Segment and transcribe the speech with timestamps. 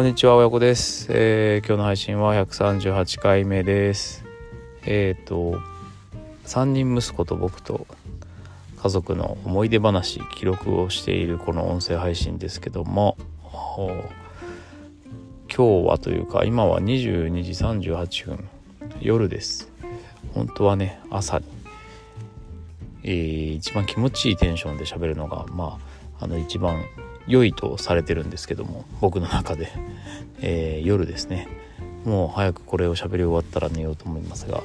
[0.00, 4.24] こんにちは、親子です、えー、今日の配信は138回目です。
[4.86, 5.60] えっ、ー、と、
[6.46, 7.86] 3人息子と僕と
[8.82, 13.18] 家族の思い出話、記録をしているこの音声配信ですけども、
[15.54, 17.50] 今日はというか、今は22時
[17.90, 18.48] 38分、
[19.02, 19.70] 夜です。
[20.32, 21.44] 本当はね、朝に、
[23.02, 25.78] えー、一番気持ちいいテンションで喋るのが、ま
[26.18, 26.86] あ、あの一番
[27.30, 29.72] 良いとされてるんですけども僕の中で、
[30.42, 31.48] えー、夜ですね。
[32.04, 34.62] もう早くこれを喋り終わったら寝ようと思いますが。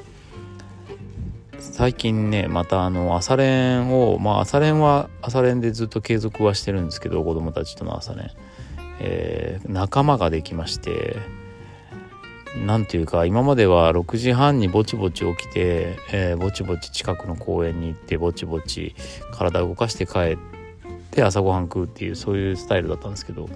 [1.58, 8.30] 最近ねまたあの朝練をまあ朝練は朝練でずっと継続はしてるんですけど子供たちとの朝練、
[9.00, 11.16] えー、仲間ができまして
[12.64, 18.94] 何ていうか今までは6時半にぼちぼち起きて、えー、ぼちぼち近くの公園に行ってぼちぼち
[19.32, 20.38] 体を動かして帰っ
[21.22, 23.48] 朝ごはん食うっていうそういうスタイルだったんですけど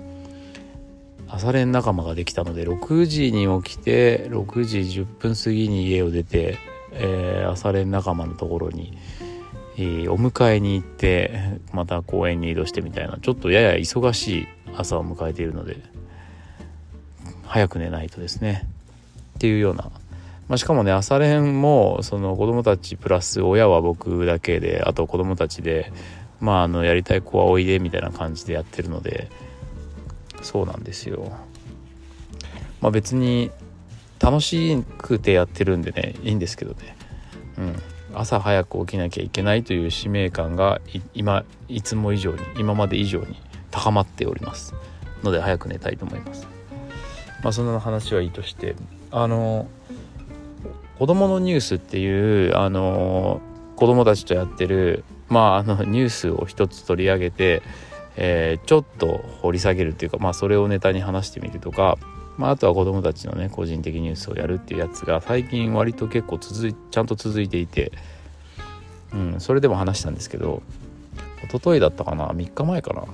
[1.28, 6.58] 朝練仲間ができたので6時に起きて6時10分過ぎに家を出て、
[6.92, 8.98] えー、朝練仲間のところに、
[9.76, 15.76] えー、お迎えに行ってまた公園に移動してみたいなちょっとやや忙しい朝を迎えているので
[17.44, 18.68] 早く寝ないとですね。
[19.36, 19.84] っていうような、
[20.48, 25.92] まあ、しかもね朝練もその子供たちプラス親は僕だけであと子供たちで
[26.40, 29.30] まああのやりたい子はおいでみたいな感じでやってるので
[30.42, 31.32] そうなんですよ。
[32.80, 33.50] まあ別に
[34.18, 36.96] 楽しくてやってるんでねいいんですけどね。
[37.58, 37.82] うん。
[38.14, 40.80] 朝早く起きなきゃいけないという使命感が
[41.14, 43.36] 今いつも以上に今まで以上に
[43.70, 44.74] 高まっております。
[45.22, 46.46] ので早く寝たいと思います。
[47.42, 48.74] まあそんな話はいいとして
[49.10, 49.68] あの
[50.98, 53.40] 子供のニュースっていうあの
[53.80, 57.62] 子供たちとやってるまああのニュースを一つ取り上げて、
[58.14, 61.96] えー、ちょっと掘り下げるっていうかまあそれをネタに話してみるとか、
[62.36, 67.90] まあ、あとは子どもたちのね個人的ニュースをやるっていうやつが最近割と結構続いちゃんと続いていて、
[69.14, 70.62] うん、それでも話したんですけど
[71.42, 73.04] 一昨日だったかな3日前かな。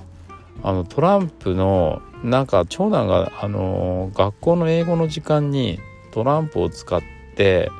[0.63, 5.79] あのトランプのなんか長男があの学校の英語の時間に
[6.11, 7.01] トランプを使っ
[7.35, 7.71] て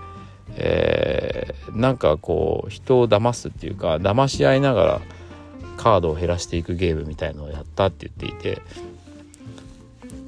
[0.57, 5.01] えー、なんかこう人を騙すっていうか騙し合いながら
[5.78, 8.62] カードを減らしていくゲームみたいのをやったって言っていて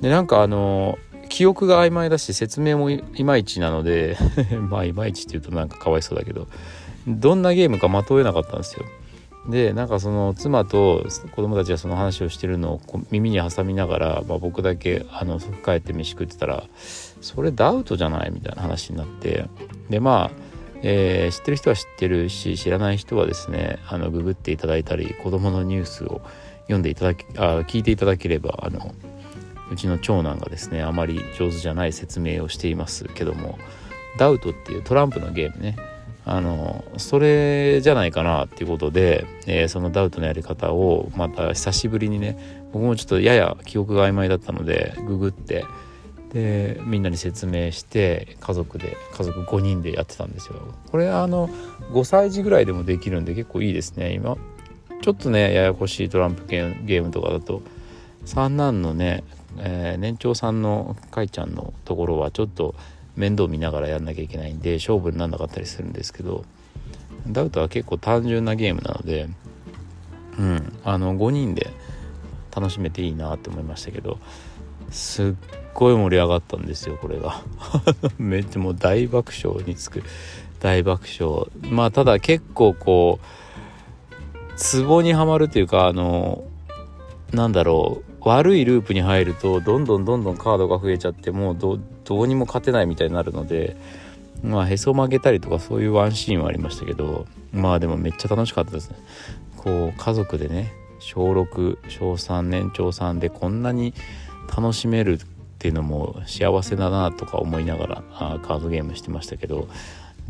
[0.02, 0.98] でなんかあの
[1.30, 4.18] 記憶が曖昧だし説明もいまいちなので
[4.70, 6.48] まあいまいちっていうとなんかかわいそうだけど
[7.08, 8.86] どんなゲームかまとえなかったんですよ。
[9.48, 16.66] でなんかその妻と子供たちがその話をしてるのを耳に挟みながら、まあ、僕だけあの帰って飯食ってたら
[17.22, 18.32] それダウトじゃない？
[18.32, 19.48] みたいな話になって。
[19.90, 20.32] でまあ、
[20.84, 26.22] えー、知ってる人は知ってるし知らない人はですねあのググっていただいたり子供のニュースを
[26.64, 28.94] 読んでいただきあ聞いていただければあの
[29.72, 33.58] うちの長男がですねあまり上手じゃない説明をしていますけども
[34.18, 35.76] ダウトっていうトランプのゲームね。
[36.32, 42.38] あのそれじゃないかなっていうことで、えー、そのダウトのやり方をまた久しぶりにね
[42.72, 45.66] 僕もちょっとやや記憶が曖昧だったのでググって
[46.32, 50.76] でみんなに説明して家族で家族5人でやってたんですよ。
[50.92, 51.48] これあの
[51.94, 54.38] 5歳児ぐらいでもできるんで結構いいですね今。
[55.02, 57.64] ちょっとねややこしいトランプゲームとかだと
[58.26, 59.24] 三男のね、
[59.58, 62.76] えー、年長さんのかいちゃんのところはちょっと
[63.20, 66.46] 面倒見ながらやんなきゃいけないんで勝負になんなかったりするんですけど
[67.28, 69.28] ダウトは結構単純なゲームなので
[70.40, 71.70] うんあの5人で
[72.56, 74.20] 楽しめていいなって思いましたけど
[74.90, 75.34] すっ
[75.74, 77.44] ごい盛り上がったんですよこれが。
[78.18, 80.02] めっちゃもう大爆笑につく
[80.60, 81.48] 大爆笑。
[81.70, 86.44] まあただ結構こうツボにはまるというかあの
[87.34, 93.78] なんだろう悪いループに入るとどんどんどんどんカードが増えちゃってもうどどうにも勝てないみたいになるので
[94.42, 98.98] まあへそ曲げたりとかそういうワンシーンはありましたけどまあでもめっちゃ楽しかったですね。
[99.58, 103.94] こう家族でね小6小3年長3でこんなに
[104.56, 105.26] 楽しめるっ
[105.60, 109.68] ていうのも幸せだなとか思いながらあカードゲームしてましたけど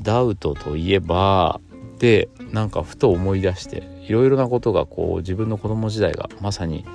[0.01, 1.61] ダウトといえば
[1.99, 6.85] でなんかふと思い出していろいろなことがこう自分の子供時代がまさに、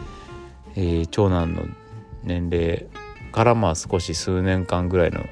[0.75, 1.63] えー、長男の
[2.25, 2.87] 年齢
[3.35, 5.25] からまあ少し数年間ぐらいの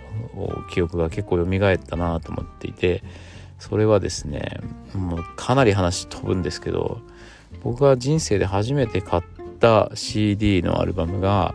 [0.68, 3.04] 記憶が結構蘇ったなと思っていて
[3.60, 4.58] それはですね
[4.92, 7.00] もうかなり話飛ぶんですけど
[7.62, 9.22] 僕が人生で初めて買っ
[9.60, 11.54] た CD のアルバムが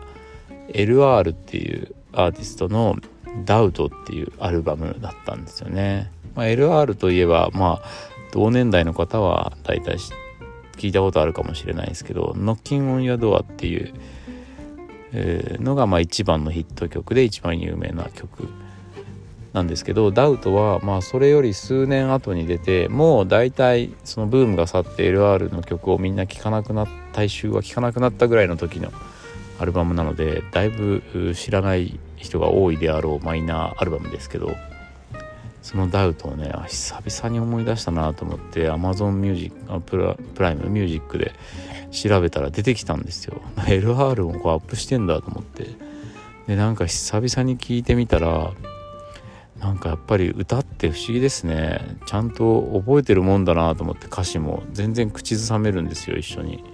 [0.68, 2.96] LR っていうアーティストの
[3.44, 6.10] ダウトっていうアルバムだったんですよね。
[6.34, 7.88] まあ、LR といえばまあ
[8.32, 9.98] 同年代の方は大体
[10.78, 13.92] 聞いたことあるかもしれないですけど「ノッキンオン・ヤドア」っていう、
[15.12, 18.48] のがまあ一番のヒット曲で一番有名な曲
[19.52, 28.92] なんですけどダウトはまあそれより数年後に出てもう大体そのブームが去って LR の曲をみんな聴かなくなった大衆は聴かなくなったぐらいの時の
[29.58, 31.02] アルバムなのでだいぶ
[31.34, 34.54] 知らない人が多いであろうマイナーアルバムですけど
[35.68, 41.34] そのダウトをね久々に思い出したなと思って Amazon Music プラ Prime Music で
[41.90, 43.42] 調べたら出てきたんですよ。
[43.68, 45.66] LR もこうアップしてんだと思って。
[46.46, 48.52] でなんか久々に聞いてみたら
[49.58, 51.98] なんかやっぱり歌って不思議ですね。
[52.06, 54.62] ちゃんと覚えてるもんだなと思って歌詞も。
[54.72, 56.64] 全然口ずさめるんですよ一緒に。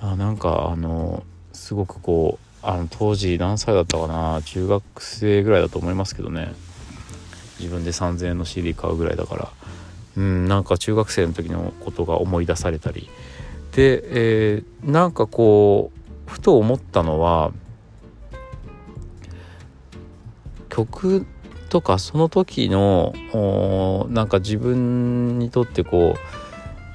[0.00, 4.40] あなんかあのすごくこうあの当時何歳だったかな？
[4.44, 6.52] 中学生ぐらいだと思いますけどね。
[7.58, 9.48] 自分で3000円の CD 買うぐらいだから
[10.16, 13.08] うんなんか中学生の時のことが思い出されたり
[13.72, 14.02] で、
[14.56, 17.52] えー、なんかこうふと思ったのは
[20.68, 21.26] 曲
[21.68, 23.14] とかその時の
[24.10, 26.18] なんか自分にとってこう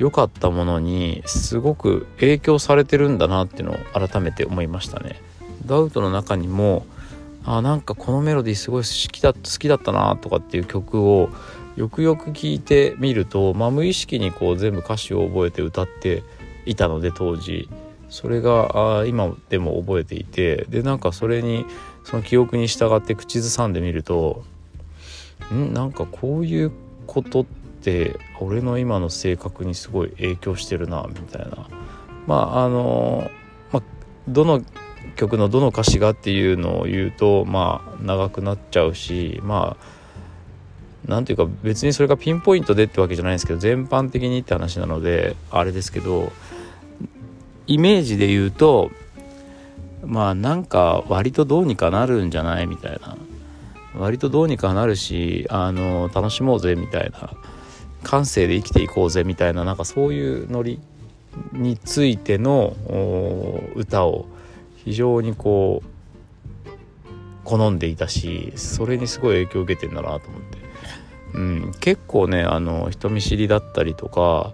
[0.03, 3.77] 良かったものにすごく影響されてるんだなっていうのを
[4.07, 5.19] 改めて思いましたね。
[5.65, 6.85] ダウトの中にも
[7.47, 11.29] あなんかこのメロディーすごい好きだ好きだったなとかっていう曲を
[11.75, 16.23] よくよく聞いてみると、まあ、無意識にこう全部歌詞を覚えて歌って
[16.65, 17.67] いたので当時。
[18.09, 21.65] それがあ今でも覚えていてでなんかそれに
[22.05, 24.45] その記憶に従って口ずさんでみると
[25.53, 25.73] ん？
[25.73, 26.71] なんかこういう
[27.05, 27.45] ことっ
[27.81, 31.67] て俺の今の性格にすごい影響してるなみたいな。
[32.27, 33.29] まああの、
[33.73, 33.83] まあ、
[34.29, 34.63] どの
[35.15, 39.77] 曲のどの歌詞がっていうのを言うとまあ長くなっちゃうしま
[41.05, 46.31] あなんていうか別にそれがピンポイントでってわけじゃないんですけど全般的にって話なのであれですけど
[47.65, 48.91] イメージで言うと
[50.05, 53.17] まあなんか割とどうにかなるんじゃないみたいな。
[53.95, 57.31] 割とどうにかなるしあの楽しもうぜみたいな。
[58.03, 60.79] 感性で生きていこうぜみたいななんかそういうノリ
[61.51, 62.75] についての
[63.75, 64.25] 歌を
[64.87, 66.67] 非常にこう
[67.43, 70.57] 好んでいたしそれにすごい影響を受けてんだなと思って、
[71.33, 74.53] うん、結構ねあの人見知りだったりとか、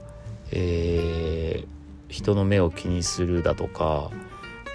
[0.51, 4.09] えー、人の目を気にするだとか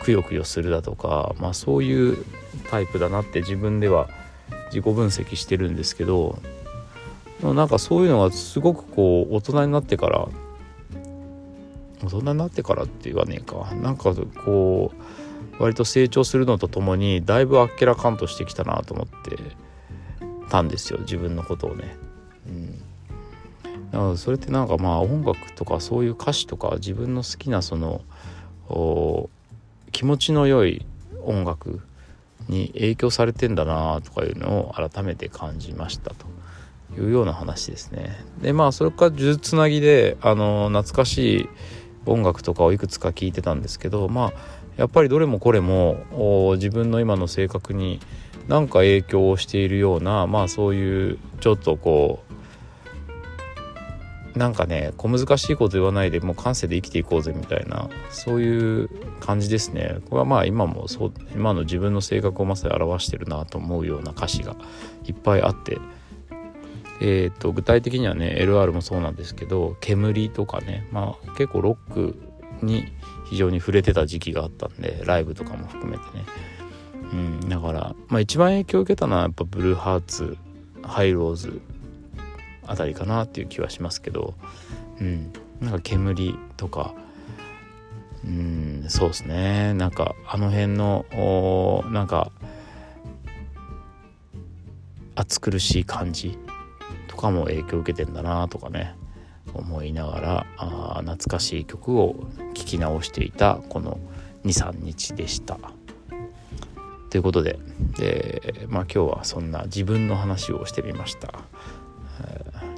[0.04, 2.24] くよくよするだとか、まあ、そういう
[2.70, 4.08] タイプだなって自分では
[4.66, 6.38] 自己分析してるんですけど
[7.42, 10.28] なんかそういうのがすごくこう大人になってから
[12.04, 13.74] 大人になってからって言わねえか。
[13.74, 14.14] なんか
[14.44, 15.27] こう
[15.58, 19.36] 割と成長するのとともにだいぶあっけらかんとしてきたなと思って
[20.48, 21.96] たんですよ自分のことをね。
[22.46, 22.82] うん、
[23.92, 28.02] なのでそれってなんかまあ音楽とかそういう歌詞とか自分の好きなその
[29.92, 30.86] 気持ちの良い
[31.24, 31.80] 音楽
[32.48, 36.26] に影響されてんだなとかいうのを改めて感じましたと
[36.98, 38.16] いうような話ですね。
[38.40, 41.48] でまあそれから呪術つなぎであの懐かしい
[42.06, 48.00] 音楽とかをいくつか聴いてたんですけどまあやっぱりどれもこれも自分の今の性格に
[48.46, 52.22] 何か影響をしているようなまあそういうちょっとこ
[54.34, 59.96] うなんかね小難しいこと言わないでもう感性で生きていこうぜみたいなそういう感じですね。
[60.08, 64.54] これはまあ今もそう今の自分の性格をまさに表してるなと思うような歌詞が
[65.04, 65.78] いっぱいあって。
[67.00, 70.88] えーと、具体的にはね LR もそうなんですけど煙とかね。
[70.90, 72.16] まあ結構ロック
[72.62, 72.92] に
[73.26, 76.24] 非常に触れてた時期があったんでライブとかも含めてね。
[77.12, 80.36] うんだから、まあ、一番影響を受けたのはやっぱブルーハーツ
[80.82, 81.60] ハイローズ
[82.66, 84.34] あたりかなっていう気はしますけど、
[85.00, 86.94] うん、なんか煙とか、
[88.24, 89.72] うん、そうですね。
[89.74, 91.06] なんかあの辺の
[91.90, 92.30] なんか
[95.14, 96.38] 暑苦しい感じ
[97.08, 98.97] とかも影響を受けてんだなとかね。
[99.54, 103.98] 思いながらあ懐かしい曲を聴き直していたこの
[104.44, 105.58] 23日でした。
[107.10, 107.58] ということで、
[107.96, 111.32] でまあ、今日はそんな自分の話をしてみました。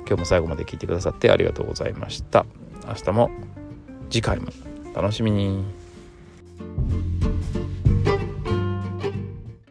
[0.06, 2.46] 今日も最後まで聞いてくださってありがとうございました。
[2.86, 3.30] 明日も
[4.08, 4.48] 次回も
[4.94, 5.79] 楽しみに。